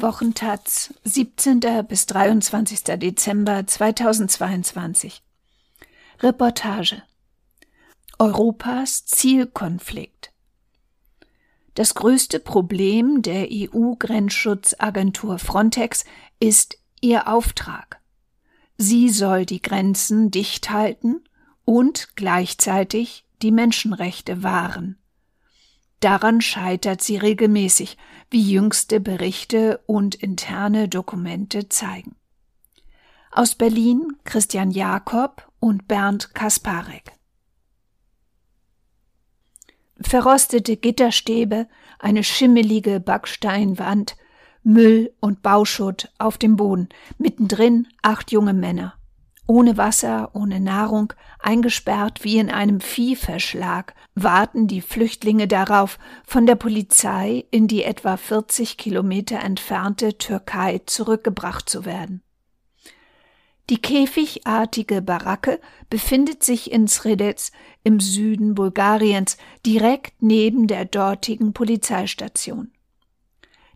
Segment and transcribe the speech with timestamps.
[0.00, 1.60] Wochentaz, 17.
[1.88, 2.84] bis 23.
[2.98, 5.22] Dezember 2022.
[6.20, 7.02] Reportage.
[8.18, 10.30] Europas Zielkonflikt.
[11.74, 16.04] Das größte Problem der EU-Grenzschutzagentur Frontex
[16.38, 18.00] ist ihr Auftrag.
[18.76, 21.24] Sie soll die Grenzen dicht halten
[21.64, 24.96] und gleichzeitig die Menschenrechte wahren.
[26.00, 27.96] Daran scheitert sie regelmäßig,
[28.30, 32.14] wie jüngste Berichte und interne Dokumente zeigen.
[33.32, 37.12] Aus Berlin Christian Jakob und Bernd Kasparek.
[40.00, 44.16] Verrostete Gitterstäbe, eine schimmelige Backsteinwand,
[44.62, 48.97] Müll und Bauschutt auf dem Boden, mittendrin acht junge Männer
[49.48, 56.54] ohne Wasser, ohne Nahrung, eingesperrt wie in einem Viehverschlag, warten die Flüchtlinge darauf, von der
[56.54, 62.22] Polizei in die etwa 40 Kilometer entfernte Türkei zurückgebracht zu werden.
[63.70, 67.50] Die käfigartige Baracke befindet sich in Sredec
[67.82, 72.70] im Süden Bulgariens, direkt neben der dortigen Polizeistation.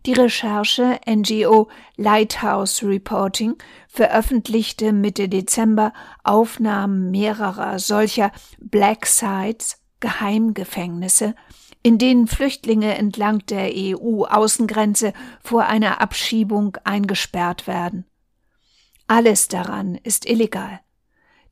[0.05, 3.55] Die Recherche NGO Lighthouse Reporting
[3.87, 5.93] veröffentlichte Mitte Dezember
[6.25, 11.35] Aufnahmen mehrerer solcher Black Sites, Geheimgefängnisse,
[11.83, 18.05] in denen Flüchtlinge entlang der EU-Außengrenze vor einer Abschiebung eingesperrt werden.
[19.07, 20.81] Alles daran ist illegal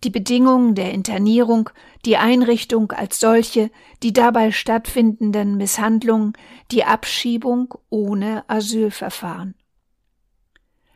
[0.03, 1.69] die Bedingungen der Internierung,
[2.05, 3.69] die Einrichtung als solche,
[4.03, 6.33] die dabei stattfindenden Misshandlungen,
[6.71, 9.55] die Abschiebung ohne Asylverfahren.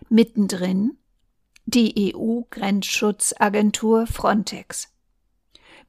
[0.10, 0.98] Mittendrin
[1.66, 4.92] die EU-Grenzschutzagentur Frontex.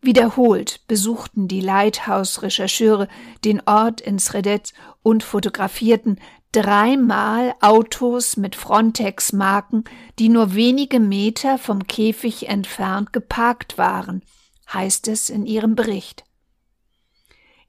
[0.00, 3.08] Wiederholt besuchten die Lighthouse-Rechercheure
[3.44, 4.72] den Ort in Sredec
[5.02, 6.18] und fotografierten
[6.56, 9.84] dreimal Autos mit Frontex-Marken,
[10.18, 14.22] die nur wenige Meter vom Käfig entfernt geparkt waren,
[14.72, 16.24] heißt es in ihrem Bericht.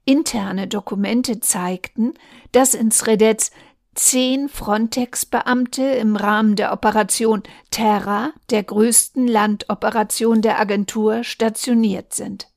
[0.06, 2.14] Interne Dokumente zeigten,
[2.52, 3.50] dass in Sredec
[3.94, 12.48] zehn Frontex-Beamte im Rahmen der Operation Terra, der größten Landoperation der Agentur, stationiert sind.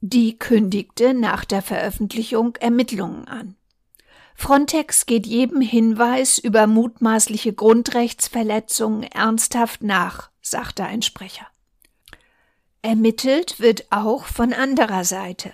[0.00, 3.54] Die kündigte nach der Veröffentlichung Ermittlungen an.
[4.40, 11.46] Frontex geht jedem Hinweis über mutmaßliche Grundrechtsverletzungen ernsthaft nach, sagte ein Sprecher.
[12.80, 15.52] Ermittelt wird auch von anderer Seite.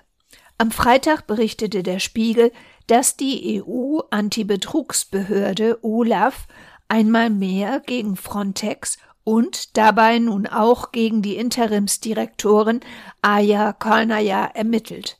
[0.56, 2.52] Am Freitag berichtete der Spiegel,
[2.86, 6.46] dass die EU-Antibetrugsbehörde OLAF
[6.86, 12.78] einmal mehr gegen Frontex und dabei nun auch gegen die Interimsdirektorin
[13.20, 15.18] Aya Kalnaya ermittelt.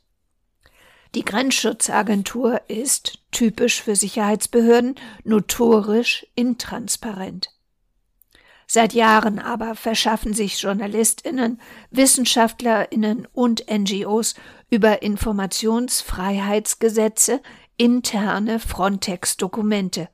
[1.17, 7.49] Die Grenzschutzagentur ist, typisch für Sicherheitsbehörden, notorisch intransparent.
[8.67, 14.35] Seit Jahren aber verschaffen sich Journalistinnen, Wissenschaftlerinnen und NGOs
[14.69, 17.41] über Informationsfreiheitsgesetze
[17.77, 20.09] interne Frontex-Dokumente.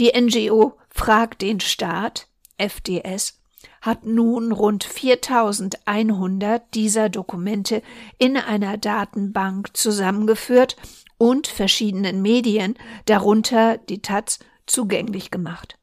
[0.00, 2.26] Die NGO fragt den Staat,
[2.56, 3.37] FDS,
[3.80, 7.82] hat nun rund 4100 dieser Dokumente
[8.18, 10.76] in einer Datenbank zusammengeführt
[11.16, 12.74] und verschiedenen Medien,
[13.06, 15.78] darunter die Taz, zugänglich gemacht.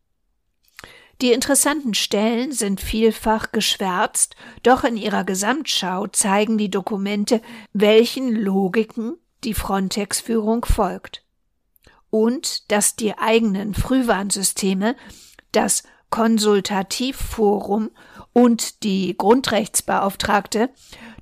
[1.22, 7.42] Die interessanten Stellen sind vielfach geschwärzt, doch in ihrer Gesamtschau zeigen die Dokumente,
[7.74, 11.24] welchen Logiken die Frontex-Führung folgt.
[12.10, 14.96] Und dass die eigenen Frühwarnsysteme,
[15.52, 15.84] das
[16.16, 17.92] Konsultativforum
[18.32, 20.70] und die Grundrechtsbeauftragte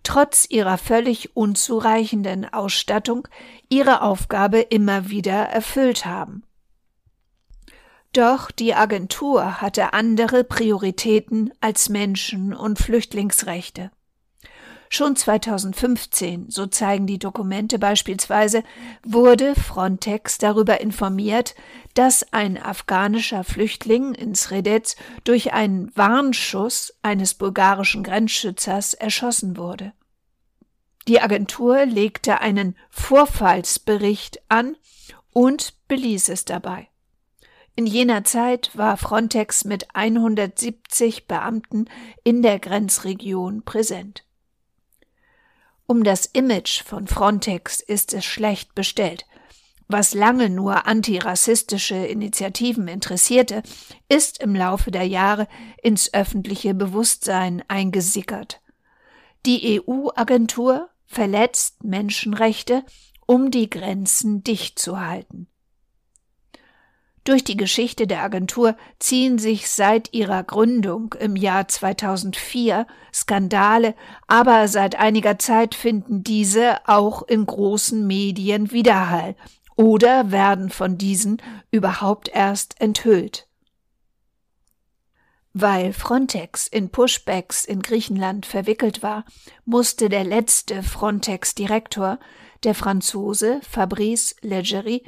[0.04, 3.28] trotz ihrer völlig unzureichenden Ausstattung
[3.70, 6.44] ihre Aufgabe immer wieder erfüllt haben.
[8.12, 13.90] Doch die Agentur hatte andere Prioritäten als Menschen- und Flüchtlingsrechte.
[14.96, 18.64] Schon 2015, so zeigen die Dokumente beispielsweise,
[19.04, 21.56] wurde Frontex darüber informiert,
[21.96, 29.94] dass ein afghanischer Flüchtling in Sredec durch einen Warnschuss eines bulgarischen Grenzschützers erschossen wurde.
[31.08, 34.78] Die Agentur legte einen Vorfallsbericht an
[35.32, 36.88] und beließ es dabei.
[37.76, 41.86] In jener Zeit war Frontex mit 170 Beamten
[42.24, 44.24] in der Grenzregion präsent.
[45.86, 49.26] Um das Image von Frontex ist es schlecht bestellt.
[49.88, 53.64] Was lange nur antirassistische Initiativen interessierte,
[54.08, 55.48] ist im Laufe der Jahre
[55.82, 58.62] ins öffentliche Bewusstsein eingesickert.
[59.46, 62.86] Die EU-Agentur verletzt Menschenrechte,
[63.28, 65.48] um die Grenzen dicht zu halten.
[67.24, 73.96] Durch die Geschichte der Agentur ziehen sich seit ihrer Gründung im Jahr 2004 Skandale,
[74.28, 79.36] aber seit einiger Zeit finden diese auch in großen Medien Widerhall
[79.78, 81.42] oder werden von diesen
[81.72, 83.48] überhaupt erst enthüllt.
[85.54, 89.24] Weil Frontex in Pushbacks in Griechenland verwickelt war,
[89.66, 92.20] musste der letzte Frontex-Direktor,
[92.64, 95.04] der Franzose Fabrice Leggeri,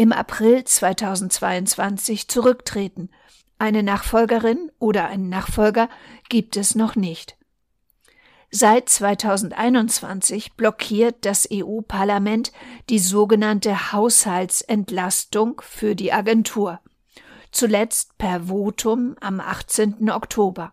[0.00, 3.10] im April 2022 zurücktreten.
[3.58, 5.90] Eine Nachfolgerin oder einen Nachfolger
[6.30, 7.36] gibt es noch nicht.
[8.50, 12.50] Seit 2021 blockiert das EU-Parlament
[12.88, 16.80] die sogenannte Haushaltsentlastung für die Agentur,
[17.52, 20.10] zuletzt per Votum am 18.
[20.10, 20.72] Oktober.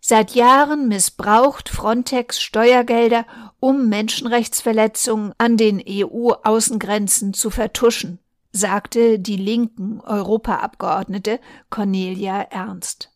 [0.00, 3.26] Seit Jahren missbraucht Frontex Steuergelder,
[3.60, 8.18] um Menschenrechtsverletzungen an den EU-Außengrenzen zu vertuschen,
[8.52, 13.12] sagte die linken Europaabgeordnete Cornelia Ernst.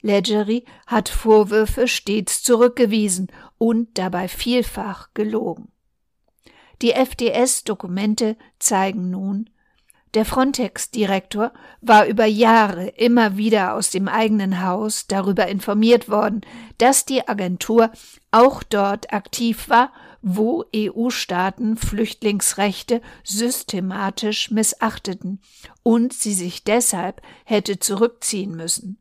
[0.00, 3.28] Leggeri hat Vorwürfe stets zurückgewiesen
[3.58, 5.68] und dabei vielfach gelogen.
[6.82, 9.48] Die FDS-Dokumente zeigen nun,
[10.14, 16.42] der Frontex-Direktor war über Jahre immer wieder aus dem eigenen Haus darüber informiert worden,
[16.78, 17.90] dass die Agentur
[18.30, 25.42] auch dort aktiv war, wo EU-Staaten Flüchtlingsrechte systematisch missachteten
[25.82, 28.98] und sie sich deshalb hätte zurückziehen müssen.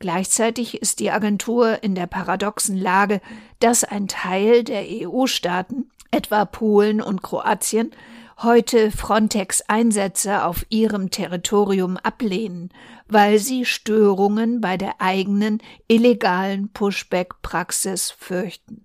[0.00, 3.20] Gleichzeitig ist die Agentur in der paradoxen Lage,
[3.60, 7.92] dass ein Teil der EU-Staaten, etwa Polen und Kroatien,
[8.42, 12.70] heute Frontex-Einsätze auf ihrem Territorium ablehnen,
[13.08, 18.84] weil sie Störungen bei der eigenen illegalen Pushback-Praxis fürchten.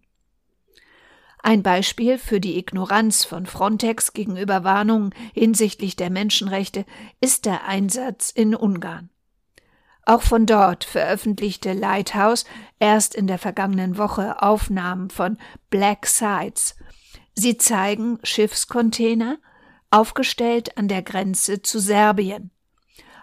[1.42, 6.86] Ein Beispiel für die Ignoranz von Frontex gegenüber Warnungen hinsichtlich der Menschenrechte
[7.22, 9.10] ist der Einsatz in Ungarn.
[10.06, 12.44] Auch von dort veröffentlichte Lighthouse
[12.80, 15.38] erst in der vergangenen Woche Aufnahmen von
[15.70, 16.76] Black Sites,
[17.40, 19.38] Sie zeigen Schiffscontainer,
[19.92, 22.52] aufgestellt an der Grenze zu Serbien.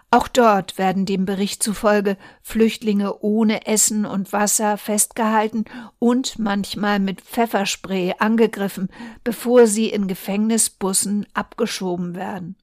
[0.09, 5.65] Auch dort werden dem Bericht zufolge Flüchtlinge ohne Essen und Wasser festgehalten
[5.99, 8.89] und manchmal mit Pfefferspray angegriffen,
[9.23, 12.55] bevor sie in Gefängnisbussen abgeschoben werden.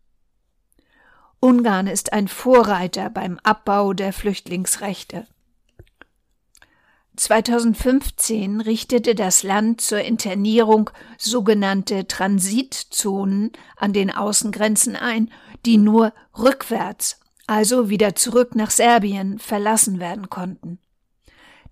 [1.39, 5.29] Ungarn ist ein Vorreiter beim Abbau der Flüchtlingsrechte.
[7.17, 15.31] 2015 richtete das Land zur Internierung sogenannte Transitzonen an den Außengrenzen ein,
[15.65, 20.79] die nur rückwärts, also wieder zurück nach Serbien, verlassen werden konnten.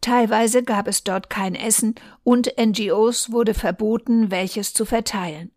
[0.01, 5.53] Teilweise gab es dort kein Essen und NGOs wurde verboten, welches zu verteilen.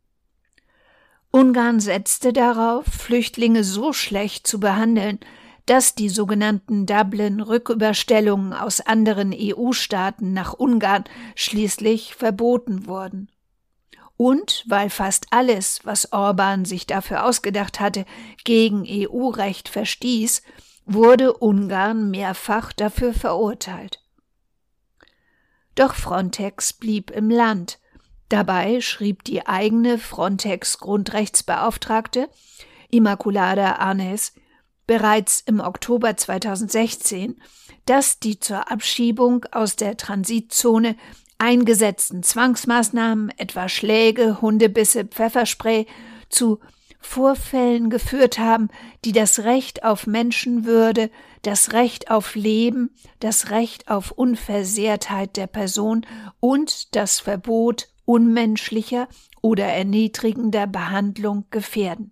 [1.31, 5.19] Ungarn setzte darauf, Flüchtlinge so schlecht zu behandeln,
[5.65, 13.29] dass die sogenannten Dublin-Rücküberstellungen aus anderen EU-Staaten nach Ungarn schließlich verboten wurden.
[14.17, 18.05] Und weil fast alles, was Orban sich dafür ausgedacht hatte,
[18.43, 20.43] gegen EU-Recht verstieß,
[20.85, 24.03] wurde Ungarn mehrfach dafür verurteilt.
[25.73, 27.79] Doch Frontex blieb im Land.
[28.29, 32.29] Dabei schrieb die eigene Frontex-Grundrechtsbeauftragte
[32.89, 34.33] Immaculada Arnes
[34.87, 37.41] bereits im Oktober 2016,
[37.85, 40.95] dass die zur Abschiebung aus der Transitzone
[41.37, 45.85] eingesetzten Zwangsmaßnahmen, etwa Schläge, Hundebisse, Pfefferspray,
[46.29, 46.59] zu
[46.99, 48.69] Vorfällen geführt haben,
[49.05, 51.11] die das Recht auf Menschenwürde,
[51.43, 56.05] das Recht auf Leben, das Recht auf Unversehrtheit der Person
[56.39, 59.07] und das Verbot unmenschlicher
[59.41, 62.11] oder erniedrigender Behandlung gefährden.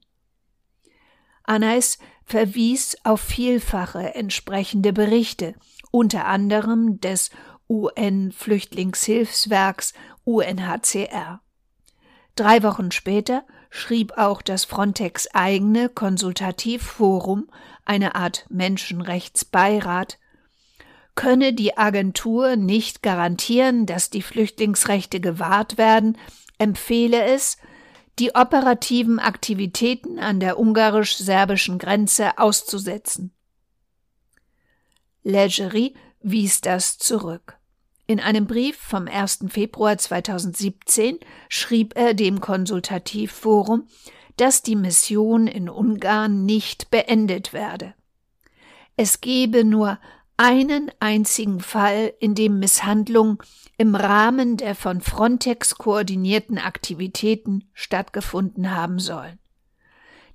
[1.43, 5.53] Anais verwies auf vielfache entsprechende Berichte,
[5.91, 7.29] unter anderem des
[7.69, 11.41] UN-Flüchtlingshilfswerks UNHCR.
[12.35, 17.49] Drei Wochen später schrieb auch das Frontex eigene Konsultativforum,
[17.85, 20.19] eine Art Menschenrechtsbeirat,
[21.15, 26.17] könne die Agentur nicht garantieren, dass die Flüchtlingsrechte gewahrt werden,
[26.57, 27.57] empfehle es,
[28.19, 33.31] die operativen Aktivitäten an der ungarisch-serbischen Grenze auszusetzen.
[35.23, 37.57] Leggeri wies das zurück.
[38.05, 39.45] In einem Brief vom 1.
[39.47, 43.87] Februar 2017 schrieb er dem Konsultativforum,
[44.37, 47.93] dass die Mission in Ungarn nicht beendet werde.
[48.97, 49.99] Es gebe nur
[50.37, 53.41] einen einzigen Fall, in dem Misshandlung
[53.77, 59.39] im Rahmen der von Frontex koordinierten Aktivitäten stattgefunden haben sollen.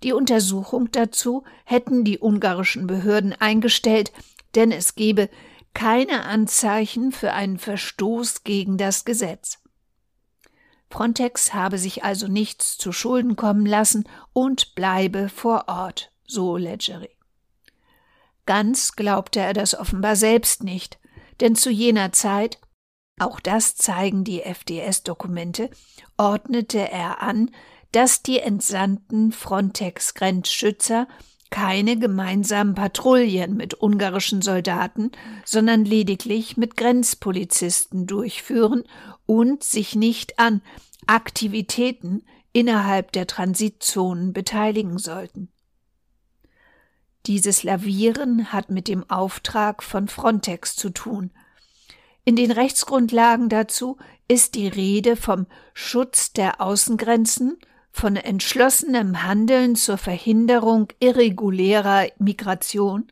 [0.02, 4.12] Die Untersuchung dazu hätten die ungarischen Behörden eingestellt,
[4.54, 5.28] denn es gebe
[5.74, 9.58] keine Anzeichen für einen Verstoß gegen das Gesetz.
[10.90, 17.17] Frontex habe sich also nichts zu Schulden kommen lassen und bleibe vor Ort, so Leggeri.
[18.48, 20.98] Ganz glaubte er das offenbar selbst nicht,
[21.42, 22.58] denn zu jener Zeit,
[23.20, 25.68] auch das zeigen die FDS-Dokumente,
[26.16, 27.50] ordnete er an,
[27.92, 31.08] dass die entsandten Frontex-Grenzschützer
[31.50, 35.12] keine gemeinsamen Patrouillen mit ungarischen Soldaten,
[35.44, 38.84] sondern lediglich mit Grenzpolizisten durchführen
[39.26, 40.62] und sich nicht an
[41.06, 42.24] Aktivitäten
[42.54, 45.52] innerhalb der Transitzonen beteiligen sollten.
[47.28, 51.30] Dieses Lavieren hat mit dem Auftrag von Frontex zu tun.
[52.24, 57.58] In den Rechtsgrundlagen dazu ist die Rede vom Schutz der Außengrenzen
[57.90, 63.08] von entschlossenem Handeln zur Verhinderung irregulärer Migration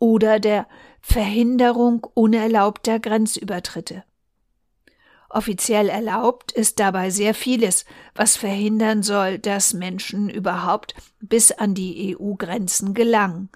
[0.00, 0.66] oder der
[1.00, 4.02] Verhinderung unerlaubter Grenzübertritte.
[5.28, 12.16] Offiziell erlaubt ist dabei sehr vieles, was verhindern soll, dass Menschen überhaupt bis an die
[12.16, 13.50] EU-Grenzen gelangen.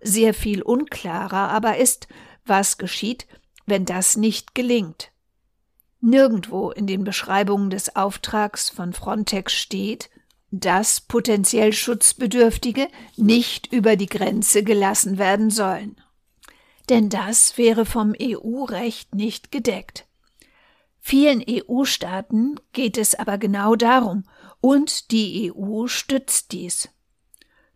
[0.00, 2.08] Sehr viel unklarer aber ist,
[2.44, 3.26] was geschieht,
[3.66, 5.10] wenn das nicht gelingt.
[6.00, 10.10] Nirgendwo in den Beschreibungen des Auftrags von Frontex steht,
[10.50, 15.96] dass potenziell Schutzbedürftige nicht über die Grenze gelassen werden sollen.
[16.88, 20.06] Denn das wäre vom EU-Recht nicht gedeckt.
[21.04, 24.22] Vielen EU-Staaten geht es aber genau darum,
[24.60, 26.88] und die EU stützt dies.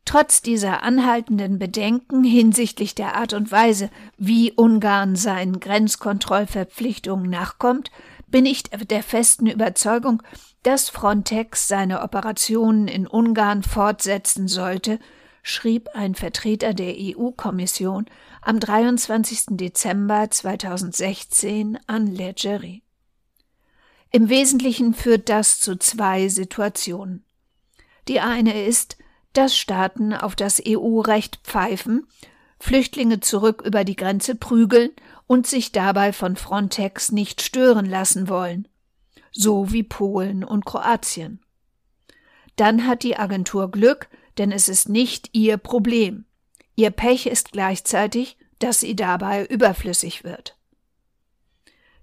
[0.04, 7.90] Trotz dieser anhaltenden Bedenken hinsichtlich der Art und Weise, wie Ungarn seinen Grenzkontrollverpflichtungen nachkommt,
[8.28, 10.22] bin ich der festen Überzeugung,
[10.62, 15.00] dass Frontex seine Operationen in Ungarn fortsetzen sollte,
[15.42, 18.06] schrieb ein Vertreter der EU-Kommission
[18.40, 19.56] am 23.
[19.56, 22.85] Dezember 2016 an Leggeri.
[24.10, 27.24] Im Wesentlichen führt das zu zwei Situationen.
[28.08, 28.96] Die eine ist,
[29.32, 32.06] dass Staaten auf das EU-Recht pfeifen,
[32.58, 34.90] Flüchtlinge zurück über die Grenze prügeln
[35.26, 38.68] und sich dabei von Frontex nicht stören lassen wollen,
[39.32, 41.40] so wie Polen und Kroatien.
[42.56, 44.08] Dann hat die Agentur Glück,
[44.38, 46.24] denn es ist nicht ihr Problem.
[46.74, 50.56] Ihr Pech ist gleichzeitig, dass sie dabei überflüssig wird.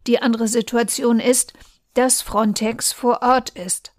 [0.06, 1.54] Die andere Situation ist,
[1.94, 3.94] dass Frontex vor Ort ist.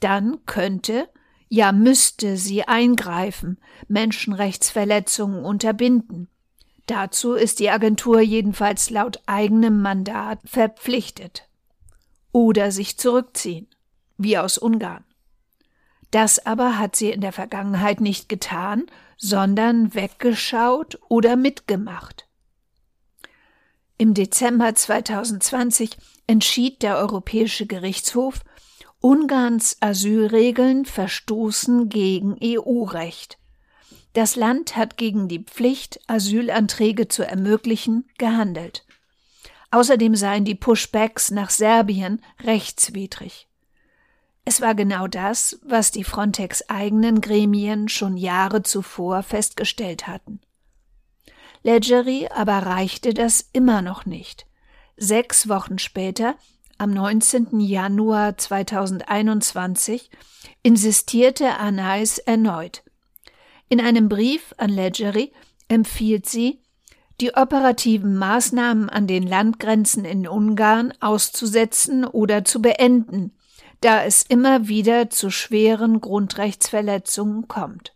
[0.00, 1.08] Dann könnte,
[1.48, 6.28] ja müsste sie eingreifen, Menschenrechtsverletzungen unterbinden,
[6.86, 11.48] Dazu ist die Agentur jedenfalls laut eigenem Mandat verpflichtet.
[12.30, 13.66] Oder sich zurückziehen,
[14.16, 15.04] wie aus Ungarn.
[16.12, 22.28] Das aber hat sie in der Vergangenheit nicht getan, sondern weggeschaut oder mitgemacht.
[23.98, 28.40] Im Dezember 2020 entschied der Europäische Gerichtshof,
[29.00, 33.38] Ungarns Asylregeln verstoßen gegen EU-Recht.
[34.12, 38.86] Das Land hat gegen die Pflicht, Asylanträge zu ermöglichen, gehandelt.
[39.70, 43.48] Außerdem seien die Pushbacks nach Serbien rechtswidrig.
[44.44, 50.40] Es war genau das, was die Frontex eigenen Gremien schon Jahre zuvor festgestellt hatten.
[51.66, 54.46] Leggeri aber reichte das immer noch nicht.
[54.96, 56.36] Sechs Wochen später,
[56.78, 57.58] am 19.
[57.58, 60.08] Januar 2021,
[60.62, 62.84] insistierte Anais erneut.
[63.68, 65.32] In einem Brief an Leggeri
[65.66, 66.60] empfiehlt sie,
[67.20, 73.32] die operativen Maßnahmen an den Landgrenzen in Ungarn auszusetzen oder zu beenden,
[73.80, 77.95] da es immer wieder zu schweren Grundrechtsverletzungen kommt.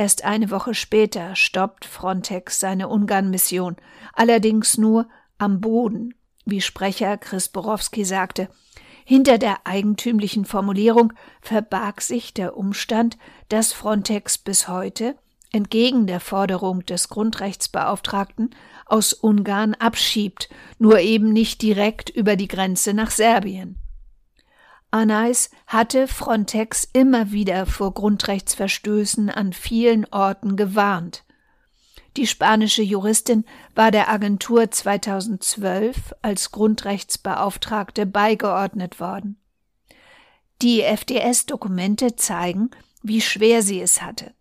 [0.00, 3.76] Erst eine Woche später stoppt Frontex seine Ungarn-Mission,
[4.14, 6.14] allerdings nur am Boden,
[6.46, 8.48] wie Sprecher Chris Borowski sagte,
[9.04, 13.18] hinter der eigentümlichen Formulierung verbarg sich der Umstand,
[13.50, 15.16] dass Frontex bis heute,
[15.52, 18.54] entgegen der Forderung des Grundrechtsbeauftragten,
[18.86, 23.76] aus Ungarn abschiebt, nur eben nicht direkt über die Grenze nach Serbien.
[24.90, 31.24] Anais hatte Frontex immer wieder vor Grundrechtsverstößen an vielen Orten gewarnt.
[32.16, 33.44] Die spanische Juristin
[33.74, 39.40] war der Agentur 2012 als Grundrechtsbeauftragte beigeordnet worden.
[40.60, 42.70] Die FDS-Dokumente zeigen,
[43.02, 44.34] wie schwer sie es hatte.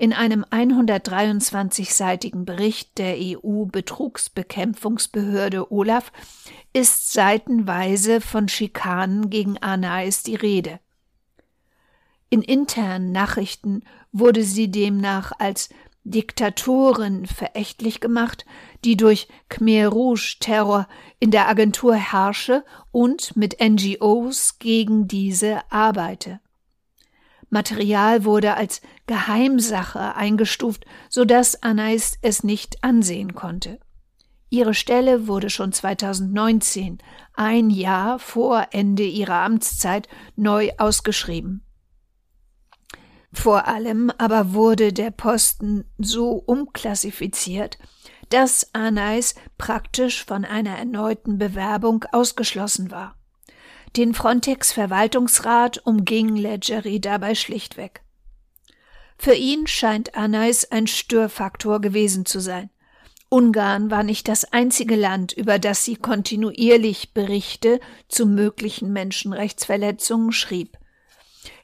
[0.00, 6.10] In einem 123-seitigen Bericht der EU-Betrugsbekämpfungsbehörde Olaf
[6.72, 10.80] ist seitenweise von Schikanen gegen Anais die Rede.
[12.30, 15.68] In internen Nachrichten wurde sie demnach als
[16.04, 18.46] Diktatoren verächtlich gemacht,
[18.86, 20.88] die durch Khmer Rouge Terror
[21.18, 26.40] in der Agentur herrsche und mit NGOs gegen diese arbeite.
[27.50, 33.78] Material wurde als Geheimsache eingestuft, so dass Anais es nicht ansehen konnte.
[34.48, 36.98] Ihre Stelle wurde schon 2019,
[37.34, 41.64] ein Jahr vor Ende ihrer Amtszeit, neu ausgeschrieben.
[43.32, 47.78] Vor allem aber wurde der Posten so umklassifiziert,
[48.28, 53.19] dass Anais praktisch von einer erneuten Bewerbung ausgeschlossen war.
[53.96, 58.02] Den Frontex-Verwaltungsrat umging Leggeri dabei schlichtweg.
[59.18, 62.70] Für ihn scheint Anais ein Störfaktor gewesen zu sein.
[63.28, 70.78] Ungarn war nicht das einzige Land, über das sie kontinuierlich Berichte zu möglichen Menschenrechtsverletzungen schrieb.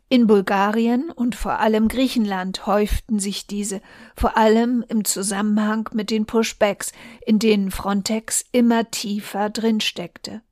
[0.08, 3.80] In Bulgarien und vor allem Griechenland häuften sich diese,
[4.16, 6.92] vor allem im Zusammenhang mit den Pushbacks,
[7.24, 10.42] in denen Frontex immer tiefer drinsteckte.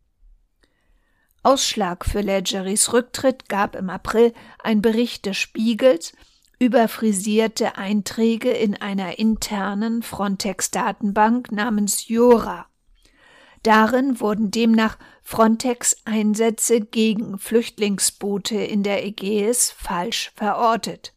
[1.45, 4.33] Ausschlag für Ledgeris Rücktritt gab im April
[4.63, 6.13] ein Bericht des Spiegels
[6.59, 12.67] über frisierte Einträge in einer internen Frontex-Datenbank namens Jora.
[13.63, 21.13] Darin wurden demnach Frontex-Einsätze gegen Flüchtlingsboote in der Ägäis falsch verortet.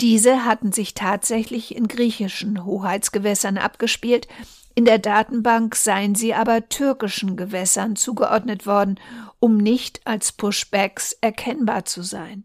[0.00, 4.28] Diese hatten sich tatsächlich in griechischen Hoheitsgewässern abgespielt,
[4.74, 8.98] in der Datenbank seien sie aber türkischen Gewässern zugeordnet worden,
[9.38, 12.44] um nicht als Pushbacks erkennbar zu sein.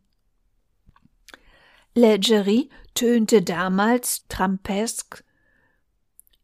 [1.95, 5.24] Leggeri tönte damals trampesk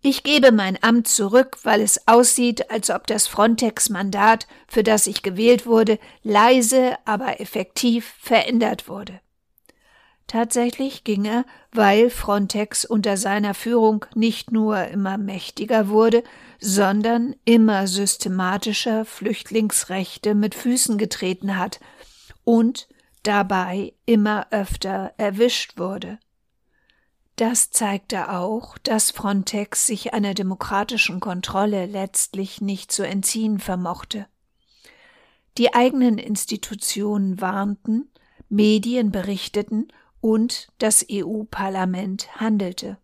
[0.08, 5.24] ich gebe mein Amt zurück, weil es aussieht, als ob das Frontex-Mandat, für das ich
[5.24, 9.20] gewählt wurde, leise, aber effektiv verändert wurde.
[10.28, 16.24] Tatsächlich ging er, weil Frontex unter seiner Führung nicht nur immer mächtiger wurde,
[16.60, 21.80] sondern immer systematischer Flüchtlingsrechte mit Füßen getreten hat
[22.44, 22.88] und
[23.22, 26.20] dabei immer öfter erwischt wurde.
[27.36, 34.26] Das zeigte auch, dass Frontex sich einer demokratischen Kontrolle letztlich nicht zu entziehen vermochte.
[35.58, 38.10] Die eigenen Institutionen warnten,
[38.48, 39.90] Medien berichteten
[40.26, 42.98] und das EU-Parlament handelte.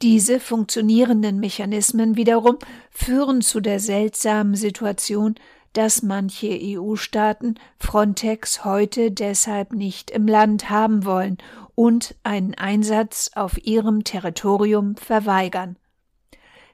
[0.00, 2.56] Diese funktionierenden Mechanismen wiederum
[2.92, 5.34] führen zu der seltsamen Situation,
[5.72, 11.36] dass manche EU-Staaten Frontex heute deshalb nicht im Land haben wollen
[11.74, 15.74] und einen Einsatz auf ihrem Territorium verweigern.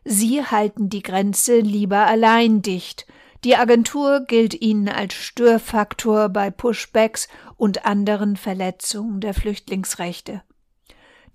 [0.05, 3.07] Sie halten die Grenze lieber allein dicht.
[3.45, 10.43] Die Agentur gilt ihnen als Störfaktor bei Pushbacks und anderen Verletzungen der Flüchtlingsrechte.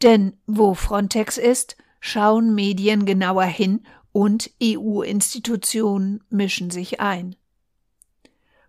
[0.03, 7.35] Denn wo Frontex ist, schauen Medien genauer hin und EU-Institutionen mischen sich ein.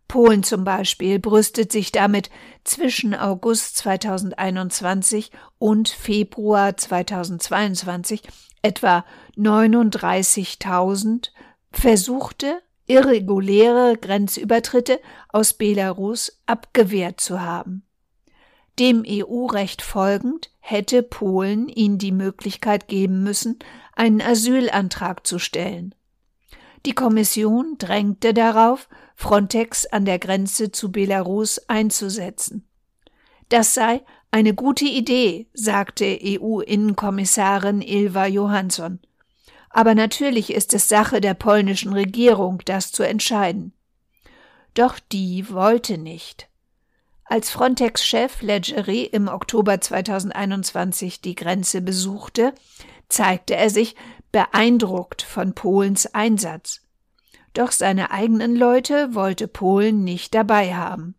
[0.09, 2.31] Polen zum Beispiel brüstet sich damit,
[2.65, 8.23] zwischen August 2021 und Februar 2022
[8.63, 9.05] etwa
[9.37, 11.31] 39.000
[11.71, 17.83] versuchte irreguläre Grenzübertritte aus Belarus abgewehrt zu haben.
[18.79, 23.59] Dem EU-Recht folgend hätte Polen ihnen die Möglichkeit geben müssen,
[23.95, 25.95] einen Asylantrag zu stellen.
[26.85, 32.69] Die Kommission drängte darauf, Frontex an der Grenze zu Belarus einzusetzen.
[33.49, 39.01] Das sei eine gute Idee, sagte EU-Innenkommissarin Ilva Johansson.
[39.71, 43.73] Aber natürlich ist es Sache der polnischen Regierung, das zu entscheiden.
[44.75, 46.49] Doch die wollte nicht.
[47.25, 52.55] Als Frontex-Chef Leggeri im Oktober 2021 die Grenze besuchte,
[53.09, 53.97] zeigte er sich
[54.33, 56.83] beeindruckt von Polens Einsatz.
[57.53, 61.15] Doch seine eigenen Leute wollte Polen nicht dabei haben.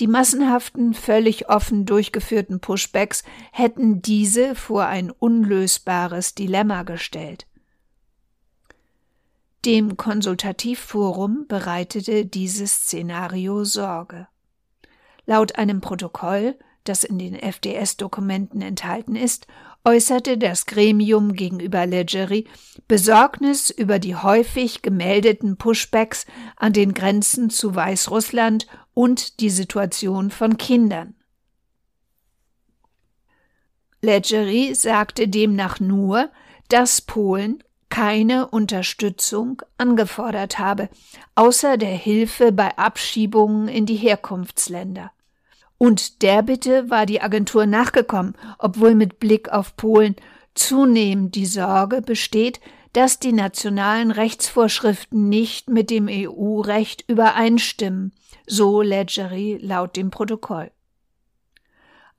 [0.00, 7.47] Die massenhaften, völlig offen durchgeführten Pushbacks hätten diese vor ein unlösbares Dilemma gestellt.
[9.68, 14.26] Dem Konsultativforum bereitete dieses Szenario Sorge.
[15.26, 19.46] Laut einem Protokoll, das in den FDS-Dokumenten enthalten ist,
[19.84, 22.46] äußerte das Gremium gegenüber Leggeri
[22.86, 26.24] Besorgnis über die häufig gemeldeten Pushbacks
[26.56, 31.14] an den Grenzen zu Weißrussland und die Situation von Kindern.
[34.00, 36.30] Leggeri sagte demnach nur,
[36.70, 40.88] dass Polen keine Unterstützung angefordert habe,
[41.34, 45.10] außer der Hilfe bei Abschiebungen in die Herkunftsländer.
[45.78, 50.16] Und der Bitte war die Agentur nachgekommen, obwohl mit Blick auf Polen
[50.54, 52.60] zunehmend die Sorge besteht,
[52.92, 58.12] dass die nationalen Rechtsvorschriften nicht mit dem EU-Recht übereinstimmen,
[58.46, 60.70] so Leggeri laut dem Protokoll.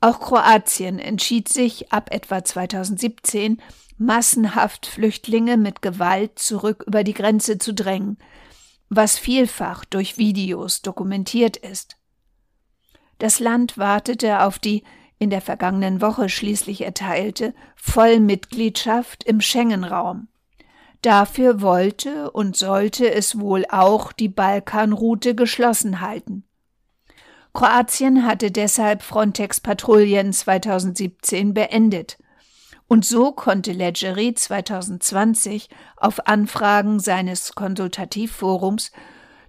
[0.01, 3.62] Auch Kroatien entschied sich ab etwa 2017,
[3.97, 8.17] massenhaft Flüchtlinge mit Gewalt zurück über die Grenze zu drängen,
[8.88, 11.97] was vielfach durch Videos dokumentiert ist.
[13.17, 14.83] Das Land wartete auf die
[15.17, 20.29] in der vergangenen Woche schließlich erteilte Vollmitgliedschaft im Schengen-Raum.
[21.01, 26.48] Dafür wollte und sollte es wohl auch die Balkanroute geschlossen halten.
[27.60, 32.17] Kroatien hatte deshalb Frontex-Patrouillen 2017 beendet.
[32.88, 35.67] Und so konnte Leggeri 2020
[35.98, 38.93] auf Anfragen seines Konsultativforums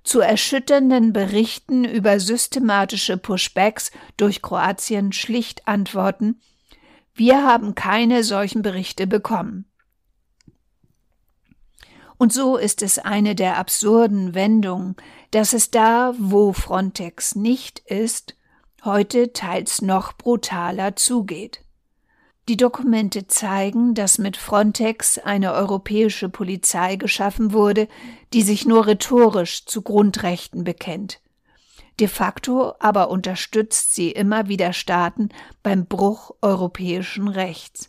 [0.03, 6.41] zu erschütternden Berichten über systematische Pushbacks durch Kroatien schlicht antworten,
[7.15, 9.70] wir haben keine solchen Berichte bekommen.
[12.21, 14.95] Und so ist es eine der absurden Wendungen,
[15.31, 18.37] dass es da, wo Frontex nicht ist,
[18.85, 21.65] heute teils noch brutaler zugeht.
[22.47, 27.89] Die Dokumente zeigen, dass mit Frontex eine europäische Polizei geschaffen wurde,
[28.35, 31.23] die sich nur rhetorisch zu Grundrechten bekennt.
[32.01, 35.31] De facto aber unterstützt sie immer wieder Staaten
[35.63, 37.89] beim Bruch europäischen Rechts.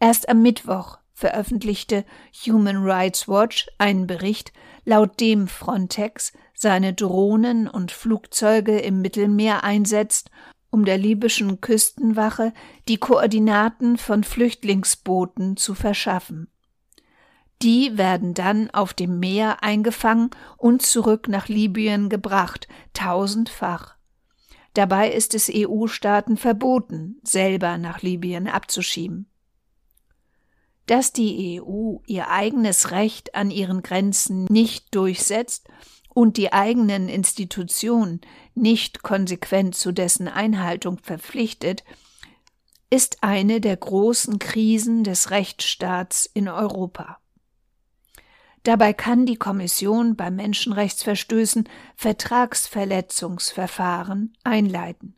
[0.00, 2.04] Erst am Mittwoch veröffentlichte
[2.44, 4.52] Human Rights Watch einen Bericht,
[4.84, 10.30] laut dem Frontex seine Drohnen und Flugzeuge im Mittelmeer einsetzt,
[10.70, 12.52] um der libyschen Küstenwache
[12.86, 16.48] die Koordinaten von Flüchtlingsbooten zu verschaffen.
[17.62, 23.96] Die werden dann auf dem Meer eingefangen und zurück nach Libyen gebracht, tausendfach.
[24.74, 29.30] Dabei ist es EU-Staaten verboten, selber nach Libyen abzuschieben
[30.86, 35.66] dass die EU ihr eigenes Recht an ihren Grenzen nicht durchsetzt
[36.14, 38.20] und die eigenen Institutionen
[38.54, 41.82] nicht konsequent zu dessen Einhaltung verpflichtet,
[42.88, 47.18] ist eine der großen Krisen des Rechtsstaats in Europa.
[48.62, 55.14] Dabei kann die Kommission bei Menschenrechtsverstößen Vertragsverletzungsverfahren einleiten.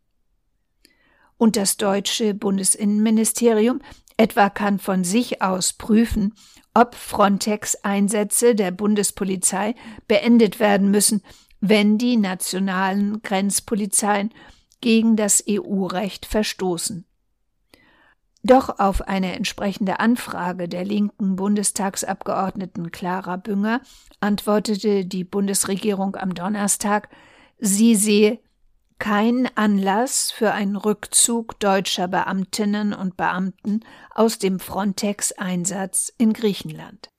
[1.37, 3.81] Und das deutsche Bundesinnenministerium
[4.18, 6.35] etwa kann von sich aus prüfen,
[6.74, 9.74] ob Frontex-Einsätze der Bundespolizei
[10.07, 11.22] beendet werden müssen,
[11.61, 14.35] wenn die nationalen Grenzpolizeien
[14.81, 17.04] gegen das EU-Recht verstoßen.
[18.44, 23.81] Doch auf eine entsprechende Anfrage der linken Bundestagsabgeordneten Clara Bünger
[24.20, 27.09] antwortete die Bundesregierung am Donnerstag,
[27.59, 28.38] sie sehe
[28.98, 33.80] kein Anlass für einen Rückzug deutscher Beamtinnen und Beamten
[34.14, 37.11] aus dem Frontex-Einsatz in Griechenland.